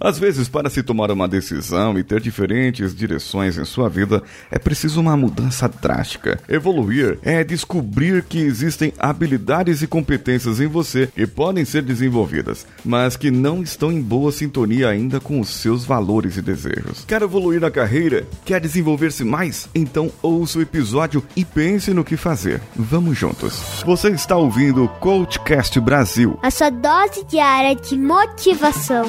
Às 0.00 0.18
vezes, 0.18 0.48
para 0.48 0.68
se 0.68 0.82
tomar 0.82 1.12
uma 1.12 1.28
decisão 1.28 1.96
e 1.96 2.02
ter 2.02 2.20
diferentes 2.20 2.92
direções 2.92 3.56
em 3.56 3.64
sua 3.64 3.88
vida, 3.88 4.24
é 4.50 4.58
preciso 4.58 5.00
uma 5.00 5.16
mudança 5.16 5.68
drástica. 5.68 6.40
Evoluir 6.48 7.18
é 7.22 7.44
descobrir 7.44 8.24
que 8.24 8.40
existem 8.40 8.92
habilidades 8.98 9.82
e 9.82 9.86
competências 9.86 10.58
em 10.58 10.66
você 10.66 11.06
que 11.14 11.24
podem 11.28 11.64
ser 11.64 11.82
desenvolvidas, 11.82 12.66
mas 12.84 13.16
que 13.16 13.30
não 13.30 13.62
estão 13.62 13.92
em 13.92 14.02
boa 14.02 14.32
sintonia 14.32 14.88
ainda 14.88 15.20
com 15.20 15.38
os 15.38 15.48
seus 15.48 15.84
valores 15.84 16.36
e 16.36 16.42
desejos. 16.42 17.04
Quer 17.06 17.22
evoluir 17.22 17.60
na 17.60 17.70
carreira? 17.70 18.26
Quer 18.44 18.60
desenvolver-se 18.60 19.22
mais? 19.22 19.68
Então 19.72 20.10
ouça 20.20 20.58
o 20.58 20.62
episódio 20.62 21.22
e 21.36 21.44
pense 21.44 21.94
no 21.94 22.02
que 22.02 22.16
fazer. 22.16 22.60
Vamos 22.74 23.16
juntos. 23.16 23.82
Você 23.86 24.10
está 24.10 24.36
ouvindo 24.36 24.84
o 24.84 24.88
Coachcast 24.88 25.78
Brasil 25.78 26.36
a 26.42 26.50
sua 26.50 26.70
dose 26.70 27.24
diária 27.24 27.76
de 27.76 27.96
motivação. 27.96 29.04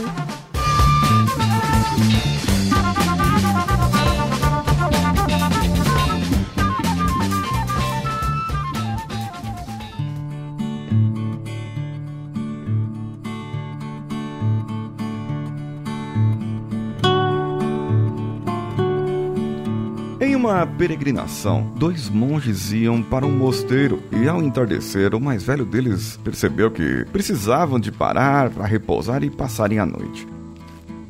Em 20.26 20.34
uma 20.36 20.66
peregrinação, 20.66 21.72
dois 21.76 22.10
monges 22.10 22.72
iam 22.72 23.02
para 23.04 23.26
um 23.26 23.32
mosteiro 23.32 24.02
e, 24.12 24.28
ao 24.28 24.42
entardecer, 24.42 25.14
o 25.14 25.20
mais 25.20 25.44
velho 25.44 25.66
deles 25.66 26.18
percebeu 26.24 26.72
que 26.72 27.06
precisavam 27.12 27.80
de 27.80 27.92
parar 27.92 28.50
para 28.50 28.66
repousar 28.66 29.24
e 29.24 29.30
passarem 29.30 29.78
a 29.78 29.86
noite. 29.86 30.28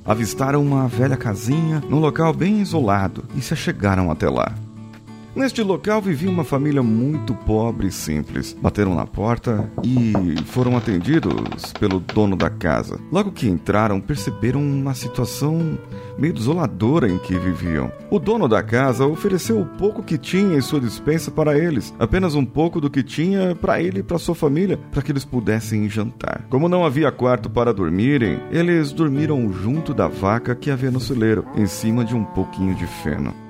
Avistaram 0.03 0.61
uma 0.61 0.87
velha 0.87 1.17
casinha 1.17 1.81
num 1.89 1.99
local 1.99 2.33
bem 2.33 2.61
isolado 2.61 3.23
e 3.35 3.41
se 3.41 3.53
achegaram 3.53 4.11
até 4.11 4.29
lá. 4.29 4.64
Neste 5.35 5.61
local 5.61 6.01
vivia 6.01 6.29
uma 6.29 6.45
família 6.45 6.81
muito 6.81 7.33
pobre 7.33 7.87
e 7.87 7.91
simples. 7.91 8.53
Bateram 8.53 8.95
na 8.95 9.05
porta 9.05 9.69
e 9.83 10.13
foram 10.45 10.77
atendidos 10.77 11.73
pelo 11.77 11.99
dono 11.99 12.37
da 12.37 12.49
casa. 12.49 12.97
Logo 13.11 13.33
que 13.33 13.49
entraram, 13.49 13.99
perceberam 13.99 14.61
uma 14.61 14.93
situação 14.93 15.77
meio 16.17 16.33
desoladora 16.33 17.09
em 17.09 17.17
que 17.17 17.37
viviam. 17.37 17.91
O 18.09 18.17
dono 18.17 18.47
da 18.47 18.63
casa 18.63 19.05
ofereceu 19.05 19.59
o 19.59 19.65
pouco 19.65 20.01
que 20.01 20.17
tinha 20.17 20.57
em 20.57 20.61
sua 20.61 20.79
dispensa 20.79 21.29
para 21.29 21.57
eles, 21.59 21.93
apenas 21.99 22.33
um 22.33 22.45
pouco 22.45 22.79
do 22.79 22.89
que 22.89 23.03
tinha 23.03 23.53
para 23.53 23.81
ele 23.81 23.99
e 23.99 24.03
para 24.03 24.17
sua 24.17 24.35
família, 24.35 24.79
para 24.89 25.01
que 25.01 25.11
eles 25.11 25.25
pudessem 25.25 25.89
jantar. 25.89 26.45
Como 26.49 26.69
não 26.69 26.85
havia 26.85 27.11
quarto 27.11 27.49
para 27.49 27.73
dormirem, 27.73 28.39
eles 28.51 28.93
dormiram 28.93 29.51
junto 29.51 29.93
da 29.93 30.07
vaca 30.07 30.55
que 30.55 30.71
havia 30.71 30.91
no 30.91 31.01
celeiro, 31.01 31.45
em 31.57 31.65
cima 31.65 32.05
de 32.05 32.15
um 32.15 32.23
pouquinho 32.23 32.73
de 32.75 32.87
feno. 32.87 33.44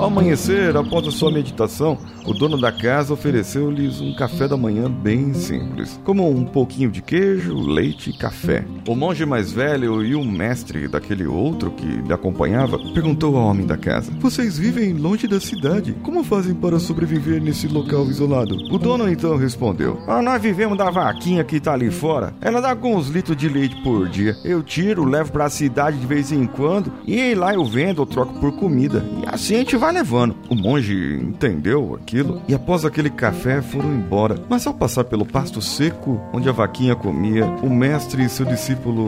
Ao 0.00 0.06
amanhecer, 0.06 0.74
após 0.78 1.06
a 1.06 1.10
sua 1.10 1.30
meditação, 1.30 1.98
o 2.24 2.32
dono 2.32 2.58
da 2.58 2.72
casa 2.72 3.12
ofereceu-lhes 3.12 4.00
um 4.00 4.14
café 4.14 4.48
da 4.48 4.56
manhã 4.56 4.90
bem 4.90 5.34
simples, 5.34 6.00
como 6.04 6.26
um 6.26 6.46
pouquinho 6.46 6.90
de 6.90 7.02
queijo, 7.02 7.54
leite 7.54 8.08
e 8.08 8.16
café. 8.16 8.64
O 8.88 8.96
monge 8.96 9.26
mais 9.26 9.52
velho 9.52 10.02
e 10.02 10.14
o 10.14 10.24
mestre 10.24 10.88
daquele 10.88 11.26
outro 11.26 11.70
que 11.70 11.84
lhe 11.84 12.12
acompanhava 12.14 12.78
perguntou 12.94 13.36
ao 13.36 13.44
homem 13.44 13.66
da 13.66 13.76
casa: 13.76 14.10
Vocês 14.20 14.56
vivem 14.56 14.94
longe 14.94 15.28
da 15.28 15.38
cidade? 15.38 15.94
Como 16.02 16.24
fazem 16.24 16.54
para 16.54 16.78
sobreviver 16.78 17.42
nesse 17.42 17.68
local 17.68 18.06
isolado? 18.06 18.54
O 18.72 18.78
dono 18.78 19.06
então 19.06 19.36
respondeu: 19.36 20.00
ah, 20.08 20.22
Nós 20.22 20.40
vivemos 20.40 20.78
da 20.78 20.90
vaquinha 20.90 21.44
que 21.44 21.56
está 21.56 21.74
ali 21.74 21.90
fora. 21.90 22.32
Ela 22.40 22.62
dá 22.62 22.70
alguns 22.70 23.08
litros 23.08 23.36
de 23.36 23.50
leite 23.50 23.76
por 23.82 24.08
dia. 24.08 24.34
Eu 24.44 24.62
tiro, 24.62 25.04
levo 25.04 25.30
para 25.30 25.44
a 25.44 25.50
cidade 25.50 25.98
de 25.98 26.06
vez 26.06 26.32
em 26.32 26.46
quando 26.46 26.90
e 27.06 27.34
lá 27.34 27.52
eu 27.52 27.66
vendo 27.66 27.98
ou 27.98 28.06
troco 28.06 28.40
por 28.40 28.52
comida. 28.52 29.04
E 29.22 29.28
assim 29.28 29.56
a 29.56 29.58
gente 29.58 29.76
vai 29.76 29.89
levando. 29.90 30.36
O 30.48 30.54
monge 30.54 30.94
entendeu 31.22 31.94
aquilo 31.94 32.42
e 32.48 32.54
após 32.54 32.84
aquele 32.84 33.10
café 33.10 33.60
foram 33.62 33.92
embora. 33.92 34.36
Mas 34.48 34.66
ao 34.66 34.74
passar 34.74 35.04
pelo 35.04 35.24
pasto 35.24 35.60
seco 35.60 36.20
onde 36.32 36.48
a 36.48 36.52
vaquinha 36.52 36.94
comia, 36.94 37.46
o 37.46 37.70
mestre 37.70 38.24
e 38.24 38.28
seu 38.28 38.46
discípulo 38.46 39.06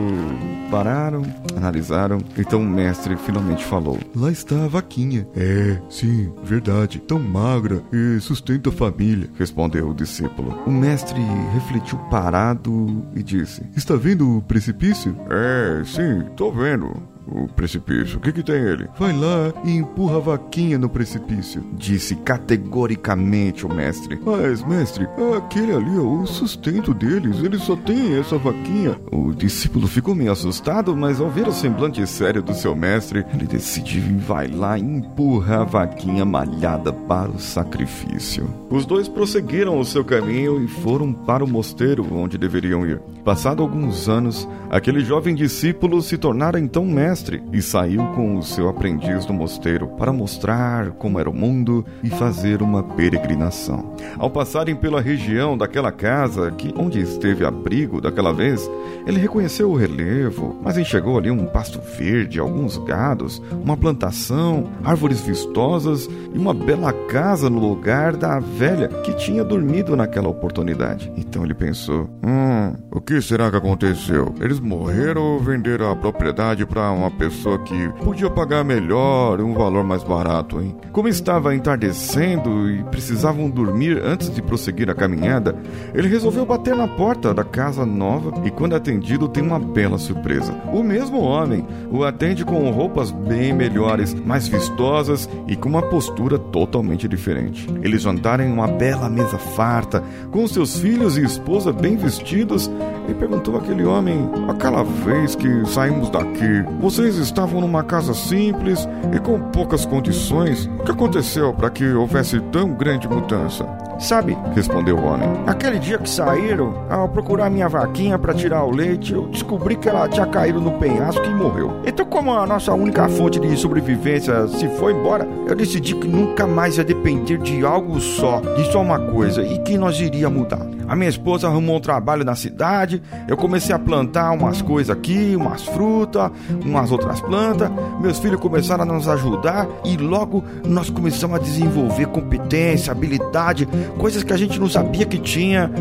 pararam, 0.69 1.23
analisaram. 1.55 2.19
Então 2.37 2.61
o 2.61 2.65
mestre 2.65 3.15
finalmente 3.17 3.63
falou: 3.63 3.99
Lá 4.15 4.31
está 4.31 4.65
a 4.65 4.67
vaquinha. 4.67 5.27
É, 5.35 5.79
sim, 5.89 6.31
verdade. 6.43 6.99
Tão 6.99 7.19
magra 7.19 7.81
e 7.91 8.19
sustenta 8.19 8.69
a 8.69 8.73
família, 8.73 9.29
respondeu 9.37 9.89
o 9.89 9.93
discípulo. 9.93 10.57
O 10.65 10.71
mestre 10.71 11.19
refletiu 11.53 11.97
parado 12.09 13.05
e 13.15 13.23
disse: 13.23 13.63
Está 13.75 13.95
vendo 13.95 14.37
o 14.37 14.41
precipício? 14.41 15.15
É, 15.29 15.83
sim, 15.85 16.23
tô 16.35 16.51
vendo. 16.51 17.12
O 17.27 17.47
precipício. 17.47 18.17
O 18.17 18.21
que, 18.21 18.31
que 18.31 18.43
tem 18.43 18.55
ele? 18.55 18.87
Vai 18.99 19.13
lá 19.13 19.53
e 19.63 19.77
empurra 19.77 20.17
a 20.17 20.19
vaquinha 20.19 20.77
no 20.77 20.89
precipício, 20.89 21.63
disse 21.73 22.15
categoricamente 22.15 23.65
o 23.65 23.73
mestre. 23.73 24.19
Mas, 24.23 24.63
mestre, 24.63 25.07
aquele 25.37 25.73
ali 25.73 25.95
é 25.95 25.99
o 25.99 26.25
sustento 26.25 26.93
deles. 26.93 27.41
Eles 27.41 27.61
só 27.63 27.75
têm 27.75 28.17
essa 28.17 28.37
vaquinha. 28.37 28.97
O 29.11 29.33
discípulo 29.33 29.87
ficou 29.87 30.13
meio 30.13 30.31
assustado, 30.31 30.95
mas 30.95 31.21
ao 31.21 31.29
ver 31.29 31.47
o 31.47 31.53
semblante 31.53 32.05
sério 32.05 32.41
do 32.41 32.53
seu 32.53 32.75
mestre, 32.75 33.25
ele 33.33 33.45
decidiu 33.45 34.03
e 34.03 34.17
vai 34.17 34.47
lá 34.47 34.77
e 34.77 34.81
empurra 34.81 35.61
a 35.61 35.65
vaquinha 35.65 36.25
malhada 36.25 36.91
para 36.91 37.31
o 37.31 37.39
sacrifício. 37.39 38.49
Os 38.69 38.85
dois 38.85 39.07
prosseguiram 39.07 39.79
o 39.79 39.85
seu 39.85 40.03
caminho 40.03 40.63
e 40.63 40.67
foram 40.67 41.13
para 41.13 41.43
o 41.43 41.47
mosteiro 41.47 42.05
onde 42.11 42.37
deveriam 42.37 42.85
ir. 42.85 42.99
Passado 43.23 43.63
alguns 43.63 44.09
anos, 44.09 44.47
aquele 44.69 44.99
jovem 44.99 45.33
discípulo 45.33 46.01
se 46.01 46.17
tornara 46.17 46.59
então 46.59 46.85
mestre 46.85 47.12
e 47.51 47.61
saiu 47.61 48.03
com 48.15 48.37
o 48.37 48.43
seu 48.43 48.67
aprendiz 48.67 49.23
do 49.23 49.33
mosteiro 49.33 49.87
para 49.87 50.11
mostrar 50.11 50.89
como 50.93 51.19
era 51.19 51.29
o 51.29 51.33
mundo 51.33 51.85
e 52.01 52.09
fazer 52.09 52.63
uma 52.63 52.81
peregrinação. 52.81 53.93
Ao 54.17 54.31
passarem 54.31 54.75
pela 54.75 54.99
região 54.99 55.55
daquela 55.55 55.91
casa 55.91 56.49
que 56.51 56.73
onde 56.75 56.99
esteve 56.99 57.45
abrigo 57.45 58.01
daquela 58.01 58.33
vez, 58.33 58.67
ele 59.05 59.19
reconheceu 59.19 59.69
o 59.69 59.75
relevo, 59.75 60.59
mas 60.63 60.75
enxergou 60.75 61.17
ali 61.17 61.29
um 61.29 61.45
pasto 61.45 61.79
verde, 61.97 62.39
alguns 62.39 62.77
gados, 62.77 63.39
uma 63.51 63.77
plantação, 63.77 64.71
árvores 64.83 65.21
vistosas 65.21 66.09
e 66.33 66.37
uma 66.37 66.53
bela 66.53 66.91
casa 67.09 67.47
no 67.47 67.59
lugar 67.59 68.15
da 68.15 68.39
velha 68.39 68.87
que 68.87 69.13
tinha 69.13 69.43
dormido 69.43 69.95
naquela 69.95 70.29
oportunidade. 70.29 71.11
Então 71.15 71.43
ele 71.43 71.53
pensou: 71.53 72.09
Hum, 72.23 72.75
o 72.91 72.99
que 72.99 73.21
será 73.21 73.51
que 73.51 73.57
aconteceu? 73.57 74.33
Eles 74.41 74.59
morreram 74.59 75.21
ou 75.21 75.39
venderam 75.39 75.91
a 75.91 75.95
propriedade 75.95 76.65
para 76.65 76.91
uma 77.03 77.11
pessoa 77.11 77.59
que 77.59 77.89
podia 78.03 78.29
pagar 78.29 78.63
melhor 78.63 79.41
um 79.41 79.53
valor 79.53 79.83
mais 79.83 80.03
barato, 80.03 80.61
hein? 80.61 80.75
Como 80.91 81.07
estava 81.07 81.53
entardecendo 81.53 82.69
e 82.69 82.83
precisavam 82.85 83.49
dormir 83.49 84.01
antes 84.03 84.33
de 84.33 84.41
prosseguir 84.41 84.89
a 84.89 84.95
caminhada, 84.95 85.55
ele 85.93 86.07
resolveu 86.07 86.45
bater 86.45 86.75
na 86.75 86.87
porta 86.87 87.33
da 87.33 87.43
casa 87.43 87.85
nova 87.85 88.45
e, 88.45 88.51
quando 88.51 88.75
atendido, 88.75 89.27
tem 89.27 89.43
uma 89.43 89.59
bela 89.59 89.97
surpresa. 89.97 90.53
O 90.71 90.81
mesmo 90.81 91.19
homem 91.19 91.65
o 91.91 92.03
atende 92.03 92.45
com 92.45 92.69
roupas 92.71 93.11
bem 93.11 93.53
melhores, 93.53 94.13
mais 94.13 94.47
vistosas 94.47 95.29
e 95.47 95.55
com 95.55 95.67
uma 95.67 95.81
postura 95.81 96.39
totalmente 96.39 97.07
diferente. 97.07 97.67
Eles 97.81 98.01
jantaram 98.01 98.45
em 98.45 98.51
uma 98.51 98.67
bela 98.67 99.09
mesa 99.09 99.37
farta, 99.37 100.03
com 100.31 100.47
seus 100.47 100.79
filhos 100.79 101.17
e 101.17 101.23
esposa 101.23 101.73
bem 101.73 101.97
vestidos, 101.97 102.71
e 103.09 103.13
perguntou 103.13 103.57
àquele 103.57 103.83
homem: 103.83 104.29
Aquela 104.47 104.83
vez 104.83 105.35
que 105.35 105.65
saímos 105.65 106.09
daqui, 106.09 106.63
vocês 106.93 107.17
estavam 107.17 107.59
numa 107.59 107.83
casa 107.83 108.13
simples 108.13 108.87
e 109.11 109.19
com 109.19 109.39
poucas 109.49 109.83
condições. 109.83 110.67
O 110.67 110.83
que 110.83 110.91
aconteceu 110.91 111.51
para 111.51 111.71
que 111.71 111.91
houvesse 111.91 112.39
tão 112.51 112.71
grande 112.71 113.07
mudança? 113.07 113.65
Sabe, 113.99 114.37
respondeu 114.53 114.97
o 114.97 115.05
homem. 115.05 115.29
Aquele 115.47 115.79
dia 115.79 115.97
que 115.97 116.09
saíram, 116.09 116.73
ao 116.89 117.07
procurar 117.07 117.49
minha 117.49 117.69
vaquinha 117.69 118.17
para 118.17 118.33
tirar 118.33 118.63
o 118.63 118.71
leite, 118.71 119.13
eu 119.13 119.27
descobri 119.27 119.75
que 119.75 119.87
ela 119.87 120.07
tinha 120.07 120.25
caído 120.25 120.59
no 120.59 120.71
penhasco 120.73 121.25
e 121.25 121.33
morreu. 121.33 121.71
Então, 121.85 122.05
como 122.05 122.33
a 122.33 122.45
nossa 122.45 122.73
única 122.73 123.07
fonte 123.07 123.39
de 123.39 123.55
sobrevivência 123.57 124.47
se 124.47 124.67
foi 124.77 124.93
embora, 124.93 125.27
eu 125.47 125.55
decidi 125.55 125.95
que 125.95 126.07
nunca 126.07 126.45
mais 126.45 126.77
ia 126.77 126.83
depender 126.83 127.37
de 127.37 127.65
algo 127.65 127.99
só, 127.99 128.39
de 128.39 128.71
só 128.71 128.81
uma 128.81 128.99
coisa, 128.99 129.41
e 129.43 129.59
que 129.59 129.77
nós 129.77 129.99
iria 129.99 130.29
mudar. 130.29 130.73
A 130.87 130.95
minha 130.95 131.09
esposa 131.09 131.47
arrumou 131.47 131.77
um 131.77 131.79
trabalho 131.79 132.23
na 132.23 132.35
cidade, 132.35 133.01
eu 133.27 133.37
comecei 133.37 133.73
a 133.73 133.79
plantar 133.79 134.31
umas 134.31 134.61
coisas 134.61 134.95
aqui, 134.95 135.35
umas 135.35 135.63
frutas, 135.65 136.29
umas 136.63 136.91
outras 136.91 137.21
plantas. 137.21 137.71
Meus 138.01 138.19
filhos 138.19 138.39
começaram 138.39 138.83
a 138.83 138.85
nos 138.85 139.07
ajudar 139.07 139.67
e 139.85 139.97
logo 139.97 140.43
nós 140.65 140.89
começamos 140.89 141.37
a 141.37 141.39
desenvolver 141.39 142.07
competência, 142.07 142.91
habilidade, 142.91 143.67
coisas 143.97 144.23
que 144.23 144.33
a 144.33 144.37
gente 144.37 144.59
não 144.59 144.69
sabia 144.69 145.05
que 145.05 145.17
tinha 145.17 145.71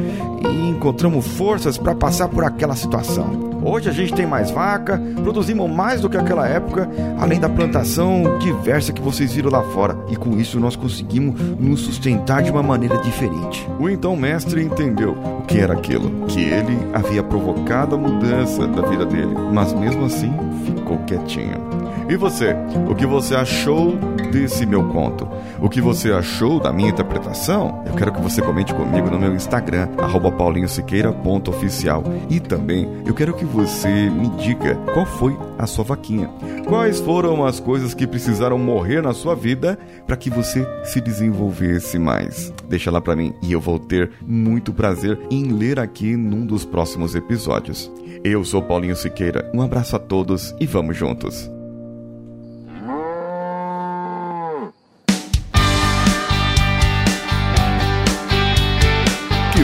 e 0.42 0.68
encontramos 0.70 1.26
forças 1.26 1.78
para 1.78 1.94
passar 1.94 2.28
por 2.28 2.44
aquela 2.44 2.76
situação. 2.76 3.41
Hoje 3.64 3.88
a 3.88 3.92
gente 3.92 4.12
tem 4.12 4.26
mais 4.26 4.50
vaca, 4.50 5.00
produzimos 5.22 5.70
mais 5.70 6.00
do 6.00 6.10
que 6.10 6.16
aquela 6.16 6.48
época, 6.48 6.88
além 7.18 7.38
da 7.38 7.48
plantação 7.48 8.38
diversa 8.38 8.92
que 8.92 9.00
vocês 9.00 9.32
viram 9.32 9.50
lá 9.50 9.62
fora. 9.62 9.96
E 10.08 10.16
com 10.16 10.36
isso 10.36 10.58
nós 10.58 10.74
conseguimos 10.74 11.40
nos 11.58 11.80
sustentar 11.80 12.42
de 12.42 12.50
uma 12.50 12.62
maneira 12.62 12.98
diferente. 12.98 13.66
O 13.78 13.88
então 13.88 14.16
mestre 14.16 14.64
entendeu 14.64 15.12
o 15.12 15.42
que 15.42 15.58
era 15.58 15.74
aquilo, 15.74 16.26
que 16.26 16.40
ele 16.40 16.76
havia 16.92 17.22
provocado 17.22 17.94
a 17.94 17.98
mudança 17.98 18.66
da 18.66 18.82
vida 18.82 19.06
dele, 19.06 19.34
mas 19.52 19.72
mesmo 19.72 20.04
assim 20.06 20.32
ficou 20.64 20.98
quietinho. 20.98 21.82
E 22.08 22.16
você, 22.16 22.54
o 22.90 22.94
que 22.94 23.06
você 23.06 23.34
achou 23.34 23.96
desse 24.30 24.66
meu 24.66 24.84
conto? 24.88 25.28
O 25.60 25.68
que 25.68 25.80
você 25.80 26.12
achou 26.12 26.58
da 26.58 26.72
minha 26.72 26.90
interpretação? 26.90 27.82
Eu 27.86 27.94
quero 27.94 28.12
que 28.12 28.20
você 28.20 28.42
comente 28.42 28.74
comigo 28.74 29.08
no 29.08 29.18
meu 29.18 29.34
Instagram, 29.34 29.88
paulinhosiqueira.oficial. 30.36 32.02
E 32.28 32.40
também 32.40 32.88
eu 33.06 33.14
quero 33.14 33.34
que 33.34 33.44
você 33.52 34.08
me 34.08 34.30
diga 34.30 34.74
qual 34.94 35.04
foi 35.04 35.36
a 35.58 35.66
sua 35.66 35.84
vaquinha. 35.84 36.30
Quais 36.66 37.00
foram 37.00 37.44
as 37.44 37.60
coisas 37.60 37.92
que 37.92 38.06
precisaram 38.06 38.58
morrer 38.58 39.02
na 39.02 39.12
sua 39.12 39.34
vida 39.34 39.78
para 40.06 40.16
que 40.16 40.30
você 40.30 40.66
se 40.84 41.00
desenvolvesse 41.00 41.98
mais? 41.98 42.52
Deixa 42.68 42.90
lá 42.90 43.00
para 43.00 43.14
mim 43.14 43.34
e 43.42 43.52
eu 43.52 43.60
vou 43.60 43.78
ter 43.78 44.10
muito 44.26 44.72
prazer 44.72 45.20
em 45.30 45.52
ler 45.52 45.78
aqui 45.78 46.16
num 46.16 46.46
dos 46.46 46.64
próximos 46.64 47.14
episódios. 47.14 47.92
Eu 48.24 48.42
sou 48.42 48.62
Paulinho 48.62 48.96
Siqueira. 48.96 49.50
Um 49.54 49.60
abraço 49.60 49.96
a 49.96 49.98
todos 49.98 50.54
e 50.58 50.66
vamos 50.66 50.96
juntos. 50.96 51.50